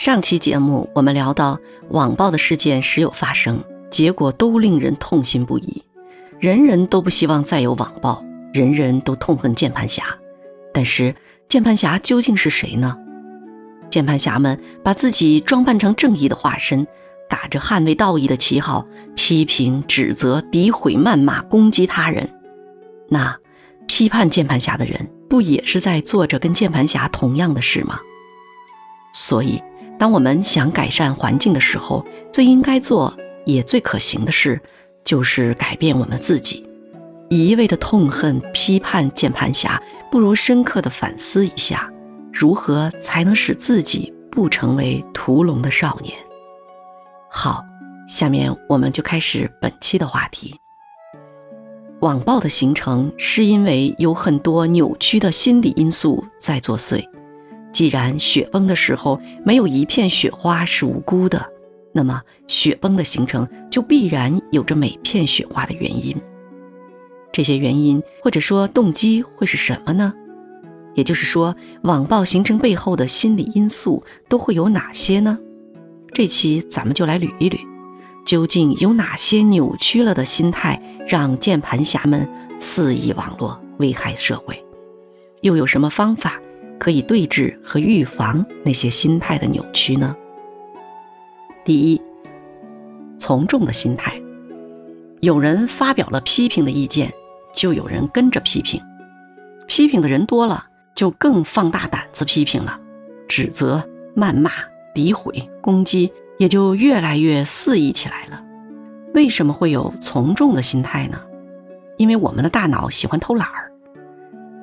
[0.00, 1.58] 上期节目我们聊到
[1.90, 5.82] 网暴的事件时有发生，结果都令人痛心不已，
[6.38, 10.04] 人人都不希望再有网暴，人人都痛恨键盘侠。
[10.72, 11.12] 但是
[11.48, 12.96] 键盘侠究竟是谁呢？
[13.90, 16.86] 键盘侠们把自己装扮成正义的化身，
[17.28, 18.86] 打着捍卫道义的旗号，
[19.16, 22.32] 批评、指责、诋毁、谩骂、攻击他人。
[23.08, 23.36] 那
[23.88, 27.98] 批判键盘侠的人，不也是在做着跟键盘侠同样的事吗？
[29.12, 29.60] 所以。
[29.98, 33.12] 当我们想改善环境的时候，最应该做
[33.44, 34.60] 也最可行的事，
[35.04, 36.64] 就是改变我们自己。
[37.28, 41.92] 一味的痛恨、批判键盘侠，不如深刻的反思一下，
[42.32, 46.16] 如何才能使自己不成为屠龙的少年。
[47.28, 47.62] 好，
[48.08, 50.58] 下面我们就开始本期的话题。
[52.00, 57.04] 网暴的形成，是因为有很多扭曲的心理因素在作祟。
[57.78, 61.46] 既然雪崩的时候没有一片雪花是无辜的，
[61.92, 66.20] 那么雪崩的形成就必然有着每片雪花的原因。
[67.30, 70.12] 这些原因或者说动机会是什么呢？
[70.96, 75.38] 也就是说，网暴形成背后的心理因素都会有哪些呢？
[76.12, 77.60] 这期咱们就来捋一捋，
[78.26, 84.64] 究竟有哪些扭曲了的心态让键盘侠们肆意网络危害社会？
[85.42, 86.40] 又有什么方法？
[86.78, 90.14] 可以对峙和预防那些心态的扭曲呢？
[91.64, 92.00] 第一，
[93.18, 94.20] 从众的心态。
[95.20, 97.12] 有人发表了批评的意见，
[97.54, 98.80] 就有人跟着批评。
[99.66, 102.78] 批评的人多了，就更放大胆子批评了，
[103.28, 104.50] 指责、谩骂、
[104.94, 108.42] 诋毁、攻击也就越来越肆意起来了。
[109.12, 111.20] 为什么会有从众的心态呢？
[111.96, 113.72] 因为我们的大脑喜欢偷懒儿，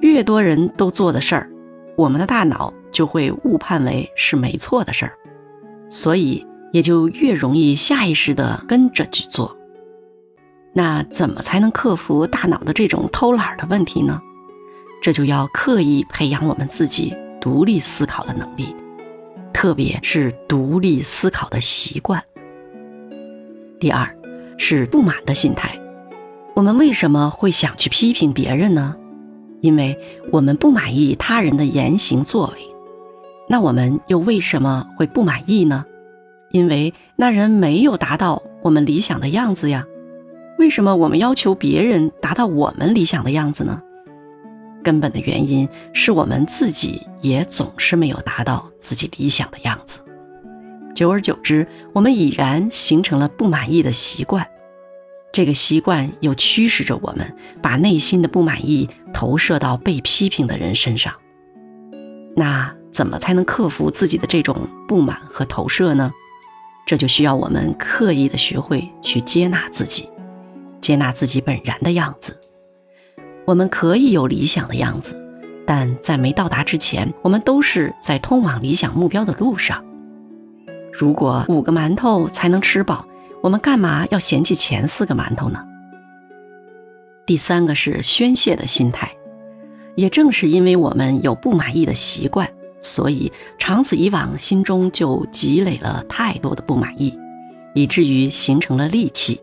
[0.00, 1.50] 越多人都做的事儿。
[1.98, 5.18] 我们的大脑就会误判为是没错的事儿，
[5.90, 9.56] 所以也就越容易下意识的跟着去做。
[10.72, 14.22] 那怎么才能克服大脑的这种偷懒的问题呢？
[15.02, 18.76] 这就要刻意培养我们自己独立思考的能力，
[19.52, 22.22] 特别是独立思考的习惯。
[23.80, 24.16] 第二，
[24.56, 25.76] 是不满的心态。
[26.54, 28.94] 我们为什么会想去批评别人呢？
[29.60, 29.98] 因为
[30.30, 32.68] 我们不满意他人的言行作为，
[33.48, 35.84] 那我们又为什么会不满意呢？
[36.50, 39.84] 因为那人没有达到我们理想的样子呀。
[40.58, 43.80] 为什么我们要求别人达到我们理想的样子呢？
[44.82, 50.00] 根本的原因是我们自己也总是没有达到自己理想的样子。
[50.94, 54.46] 久而久之，我们已然形成了不满意的习惯。
[55.30, 61.12] 这个习惯又驱使着我们，把内心的不满意投射到被批评的人身上。
[62.34, 66.10] 那怎么才能克服自己的这种不满和投射呢？
[66.86, 70.08] 这就需要我们刻意的学会去接纳自己，
[70.80, 72.36] 接纳自己本然的样子。
[73.44, 75.16] 我们可以有理想的样子，
[75.66, 79.84] 但在没到达之前，我们都是在通往理想目标的路上。
[80.92, 83.06] 如果五个馒头才能吃饱。
[83.42, 85.64] 我们干嘛要嫌弃前四个馒头呢？
[87.24, 89.12] 第三个是宣泄的心态，
[89.94, 92.50] 也正是因为我们有不满意的习惯，
[92.80, 97.18] 所以长此以往，心中就积累了太多的不满意，
[97.74, 99.40] 以至于形成了戾气。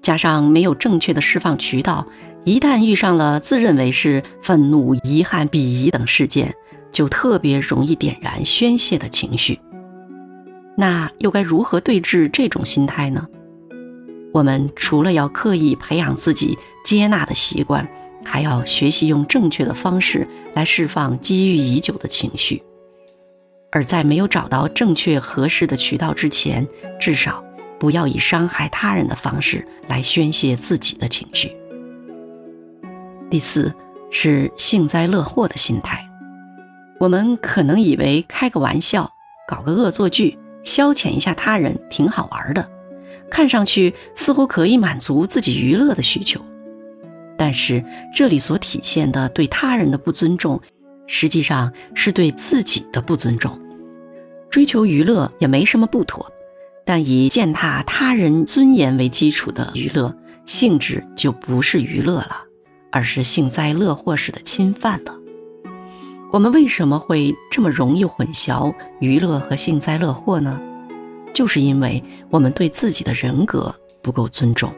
[0.00, 2.06] 加上没有正确的释放渠道，
[2.44, 6.52] 一旦遇上了自认为是愤怒、遗憾、鄙夷等事件，
[6.90, 9.60] 就特别容易点燃宣泄的情绪。
[10.76, 13.26] 那又该如何对峙这种心态呢？
[14.32, 17.86] 我们除了要刻意培养自己接纳的习惯，
[18.24, 22.62] 还要学习用正确的方式来释放积郁已久的情绪。
[23.70, 26.66] 而在没有找到正确合适的渠道之前，
[26.98, 27.44] 至少
[27.78, 31.54] 不要以伤害他人的方式来宣泄自己的情绪。
[33.30, 33.74] 第四
[34.10, 36.06] 是幸灾乐祸的心态。
[36.98, 39.10] 我们可能以为开个玩笑，
[39.48, 40.38] 搞个恶作剧。
[40.64, 42.68] 消遣一下他人挺好玩的，
[43.30, 46.40] 看上去似乎可以满足自己娱乐的需求，
[47.36, 50.60] 但是这里所体现的对他人的不尊重，
[51.06, 53.58] 实际上是对自己的不尊重。
[54.50, 56.30] 追求娱乐也没什么不妥，
[56.84, 62.42] 但以践踏他人尊严为基础的娱乐性质就不是娱乐了，
[62.90, 65.14] 而是幸灾乐祸式的侵犯了。
[66.32, 70.58] 我们为什么会这么容易混淆娱乐和幸灾乐祸呢？
[71.34, 74.72] 就是因为我们对自己的人格不够尊重，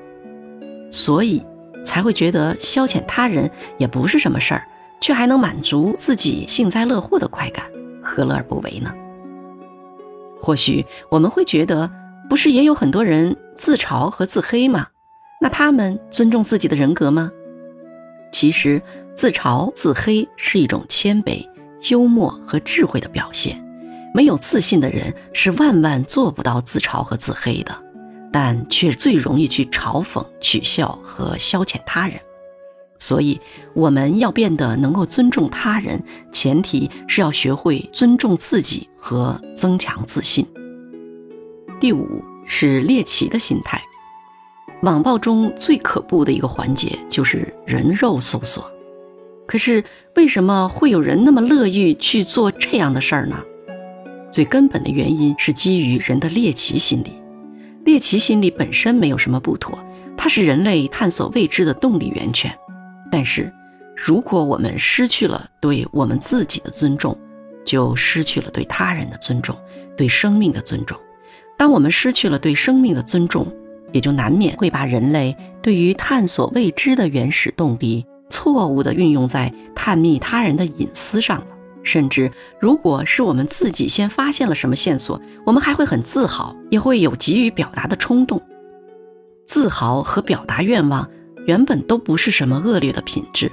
[0.91, 1.41] 所以
[1.85, 3.49] 才会觉得消遣他人
[3.79, 4.67] 也不是什么事儿，
[5.01, 7.65] 却还能满足自己幸灾乐祸的快感，
[8.03, 8.93] 何乐而不为呢？
[10.41, 11.89] 或许我们会觉得，
[12.29, 14.89] 不是也有很多人自嘲和自黑吗？
[15.41, 17.31] 那他们尊重自己的人格吗？
[18.33, 18.83] 其实，
[19.15, 21.47] 自嘲自黑是一种谦卑、
[21.91, 23.63] 幽默和智慧的表现。
[24.13, 27.77] 没有自信的人是万万做不到自嘲和自黑的，
[28.33, 32.21] 但却最容易去嘲讽、取笑和消遣他人。
[32.99, 33.41] 所以，
[33.75, 36.03] 我们要变得能够尊重他人，
[36.33, 40.47] 前提是要学会尊重自己和增强自信。
[41.81, 43.83] 第五是猎奇的心态。
[44.83, 48.71] 网暴中最可怖的一个环节就是人肉搜索。
[49.47, 49.85] 可是，
[50.17, 53.43] 为什么会有人那么乐意去做这样的事儿呢？
[54.31, 57.13] 最根本的原因是基于人的猎奇心理。
[57.85, 59.79] 猎奇心理本身没有什么不妥，
[60.17, 62.57] 它是人类探索未知的动力源泉。
[63.13, 63.53] 但是，
[63.95, 67.17] 如果我们失去了对我们自己的尊重，
[67.65, 69.55] 就失去了对他人的尊重，
[69.97, 70.99] 对生命的尊重。
[71.57, 73.47] 当我们失去了对生命的尊重，
[73.93, 81.47] 也就难免会把人类对于探索未知的原始动力错误地运用在探秘他人的隐私上了。
[81.85, 88.43] 甚至，如果是我们自己先发现了什么线索，我们还会很自豪，也会有急于表达的冲动。
[89.47, 91.09] 自豪和表达愿望。
[91.47, 93.53] 原本都不是什么恶劣的品质，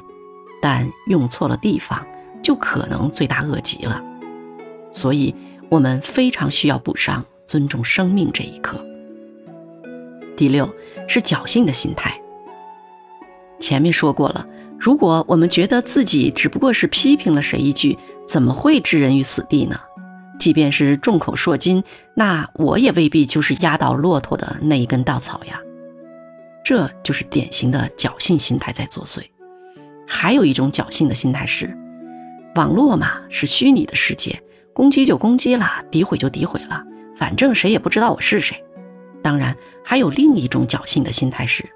[0.61, 2.07] 但用错了地方，
[2.41, 4.01] 就可能罪大恶极了。
[4.93, 5.35] 所以，
[5.67, 8.79] 我们非常需要补上尊重生命这一课。
[10.37, 10.73] 第六
[11.05, 12.17] 是侥幸的心态。
[13.59, 14.47] 前面说过了，
[14.81, 17.95] 如果我们觉得自己只不过是批评了谁一句，
[18.27, 19.79] 怎么会置人于死地呢？
[20.39, 21.83] 即便是众口铄金，
[22.15, 25.59] 那我也未必就是压倒骆驼的那一根稻草呀。
[26.65, 29.21] 这就是典型的侥幸心态在作祟。
[30.07, 31.77] 还有一种侥幸的心态是，
[32.55, 34.41] 网络嘛是虚拟的世界，
[34.73, 36.83] 攻击就攻击了，诋毁就诋毁了，
[37.15, 38.57] 反正谁也不知道我是谁。
[39.21, 39.55] 当然，
[39.85, 41.69] 还有另一种侥幸的心态是，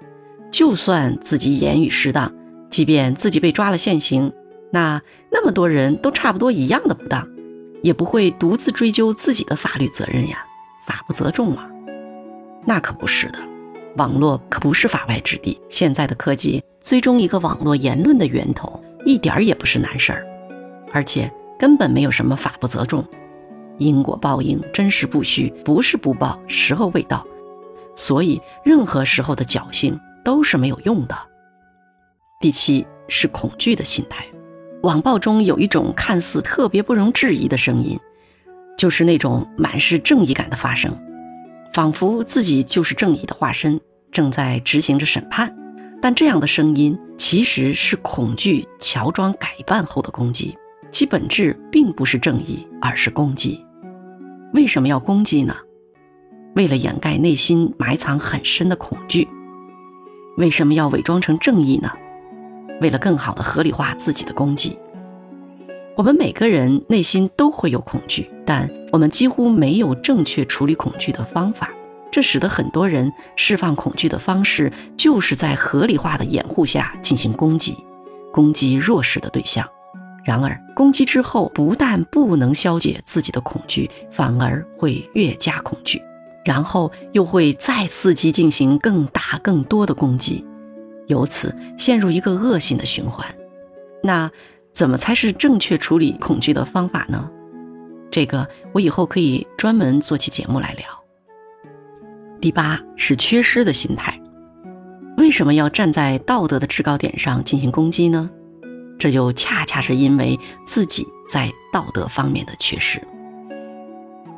[0.50, 2.34] 就算自己言语失当，
[2.70, 4.32] 即便自己被抓了现行，
[4.70, 7.26] 那那么多人都差不多一样的不当，
[7.82, 10.38] 也不会独自追究自己的法律责任呀，
[10.86, 11.68] 法不责众啊。
[12.64, 13.38] 那可不是的。
[13.96, 15.58] 网络可不是法外之地。
[15.70, 20.26] 现在的科技追踪一个网络言论的源头，一点儿也不是难事儿，
[20.92, 23.02] 而且根本没有什么法不责众、
[23.78, 27.26] 因果报应、真实不虚，不是不报，时候未到。
[27.94, 31.16] 所以，任何时候的侥幸都是没有用的。
[32.38, 34.26] 第七是恐惧的心态。
[34.82, 37.98] 网暴中有一种看似特别不容置疑的声音，
[38.76, 40.94] 就是那种满是正义感的发声。
[41.72, 43.80] 仿佛自己就是正义的化身，
[44.12, 45.56] 正在执行着审判，
[46.02, 50.56] 但这样的声音其实是恐惧乔装改扮后的攻击，
[50.90, 53.64] 其本质并不是正义，而是攻击。
[54.52, 55.56] 为什么要攻击呢？
[56.54, 59.26] 为了掩盖内心埋藏很深的恐惧。
[60.36, 61.90] 为什么要伪装成正义呢？
[62.80, 64.78] 为了更好的合理化自己的攻击。
[65.96, 71.70] 我们每个人内心都会有恐惧，但我们几乎没有正确处理恐惧的方法，
[72.10, 77.74] 这使得很多人释放恐惧的方式就是在合理化的掩护下进行攻击，
[78.32, 79.66] 攻击弱势的对象。
[80.22, 86.02] 然而，攻击之后不但不能消解自己的恐惧，反而会越加恐惧，
[86.44, 90.44] 然后又会再伺机进行更大、更多的攻击，
[91.06, 93.26] 由此陷入一个恶性的循环。
[94.02, 94.30] 那？
[94.72, 97.30] 怎么才是正确处理恐惧的方法呢？
[98.10, 100.86] 这个我以后可以专门做期节目来聊。
[102.42, 104.20] 第八是缺失的心态，
[105.16, 108.28] 为什么要站在道德的制高点上进行攻击呢？
[108.98, 113.00] 这就恰恰是因为自己在道德方面的缺失。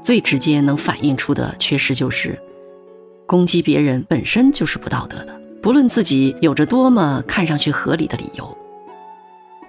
[0.01, 2.41] 最直接能反映出的缺失就是，
[3.27, 8.57] 攻击别人本身就是不道德的，不论自己有着多么看上去合理的理由。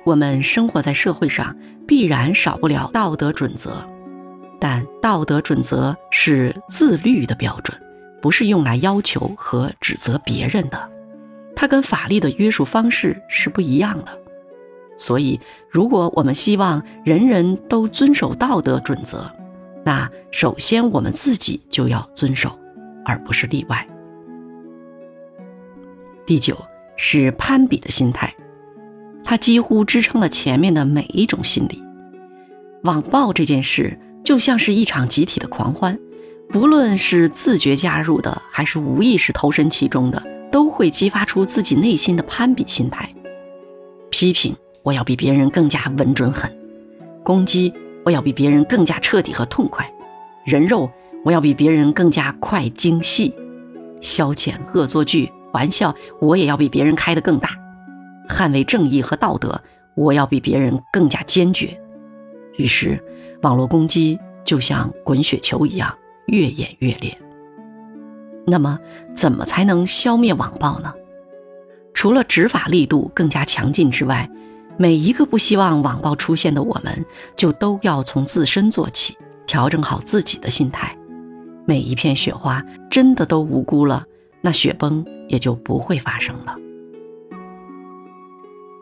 [0.06, 1.54] 我们生活在社会上，
[1.86, 3.86] 必然少不了道德准则，
[4.62, 7.78] 但道德准则是自律的标准，
[8.22, 10.90] 不是用来要求和指责别人的。
[11.54, 14.18] 它跟法律的约束方式是不一样的。
[14.96, 15.38] 所以，
[15.70, 19.30] 如果我们希望人人都遵守道德准则，
[19.84, 22.58] 那首先我们自己就要遵守，
[23.04, 23.86] 而不是例外。
[26.30, 26.56] 第九
[26.96, 28.36] 是攀比的心态。
[29.24, 31.82] 它几乎支撑了前面的每一种心理。
[32.84, 35.98] 网暴这件事就像是一场集体的狂欢，
[36.50, 43.12] 不论是自觉加入的，还是无意识投身其中的，都会激发出自己内心的攀比心态。
[44.12, 46.56] 批评我要比别人更加稳准狠，
[47.24, 47.74] 攻击
[48.06, 49.92] 我要比别人更加彻底和痛快，
[50.46, 50.92] 人肉
[51.26, 53.34] 我要比别人更加快精细；
[54.00, 57.50] 消遣、恶作剧、玩笑，我也要比别人开得更大；
[58.28, 59.62] 捍卫正义和道德，
[59.96, 61.80] 我要比别人更加坚决。
[62.58, 63.02] 于是，
[63.42, 65.94] 网络攻击就像滚雪球一样
[66.28, 67.18] 越演越烈。
[68.46, 68.80] 那么，
[69.16, 70.94] 怎么才能消灭网暴呢？
[71.94, 74.30] 除了执法力度更加强劲之外，
[74.78, 80.96] 每一个不希望网暴出现的我们，就都要从自身做起，调整好自己的心态。
[81.66, 84.06] 每一片雪花真的都无辜了，
[84.42, 86.58] 那雪崩也就不会发生了。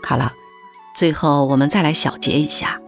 [0.01, 0.33] 好了，
[0.95, 2.81] 最后我们再来小结一下，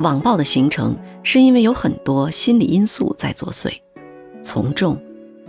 [0.00, 3.70] 网暴的形成是因为有很多心理因素在作祟：
[4.42, 4.98] 从众、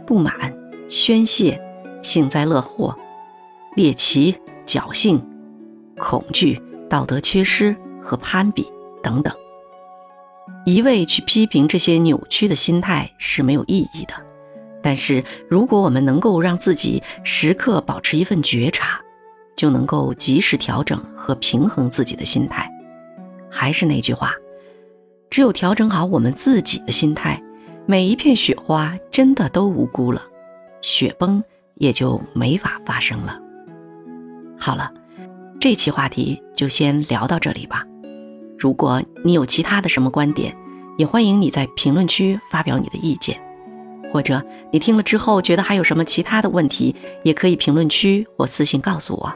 [0.06, 0.54] 不满、
[0.90, 1.62] 宣泄、
[2.02, 2.94] 幸灾乐祸。
[3.76, 4.34] 猎奇、
[4.66, 5.22] 侥幸、
[5.98, 8.66] 恐惧、道德缺失和攀比
[9.04, 9.36] 等等，
[10.66, 14.14] 一味去批评这些扭曲的心态是没有意义的。
[14.86, 19.02] 但是，如果我们能够让自己时刻保持一份觉察，
[19.56, 22.70] 就能够及时调整和平衡自己的心态。
[23.50, 24.32] 还是那句话，
[25.32, 27.42] 只有调整好我们自己的心态，
[27.88, 30.22] 每一片雪花真的都无辜了，
[30.84, 31.44] 雪崩
[31.78, 33.40] 也就没法发生了。
[34.56, 34.94] 好了，
[35.60, 37.84] 这期话题就先聊到这里吧。
[38.60, 40.56] 如果你有其他的什么观点，
[41.00, 43.42] 也欢迎你在评论区发表你的意见，
[44.16, 44.42] 或者
[44.72, 46.96] 你听了之后觉得还有什么其他的问题，
[47.26, 49.34] 也可以评论区或私信告诉我。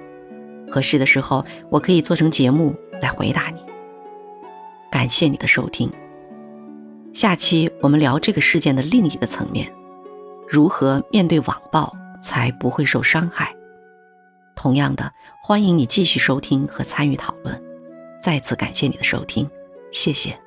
[0.72, 3.62] 合适的时候，我可以做成节目来回答你。
[4.90, 5.92] 感谢你的收听，
[7.14, 9.70] 下期我们聊这个事件的另一个层面：
[10.48, 11.94] 如何面对网暴
[12.24, 13.54] 才不会受伤害。
[14.56, 15.12] 同样的，
[15.44, 17.62] 欢迎你继续收听和参与讨论。
[18.24, 19.46] 再次感谢你的收听，
[19.92, 20.40] 谢谢。